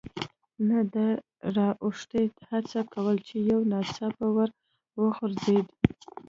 نه 0.69 0.79
د 0.93 0.95
را 1.55 1.69
اوښتو 1.83 2.21
هڅه 2.49 2.81
کول، 2.93 3.17
چې 3.27 3.35
یو 3.51 3.59
ناڅاپه 3.71 4.27
ور 4.35 4.49
وغورځېد. 5.01 5.67